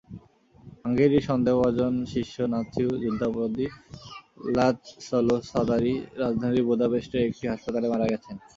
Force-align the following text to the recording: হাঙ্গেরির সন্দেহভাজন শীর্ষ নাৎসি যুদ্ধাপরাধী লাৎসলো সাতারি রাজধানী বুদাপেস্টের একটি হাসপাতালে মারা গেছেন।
হাঙ্গেরির 0.83 1.27
সন্দেহভাজন 1.29 1.93
শীর্ষ 2.11 2.35
নাৎসি 2.53 2.81
যুদ্ধাপরাধী 3.03 3.65
লাৎসলো 4.55 5.35
সাতারি 5.49 5.93
রাজধানী 6.21 6.61
বুদাপেস্টের 6.67 7.21
একটি 7.27 7.45
হাসপাতালে 7.47 7.87
মারা 7.89 8.07
গেছেন। 8.11 8.35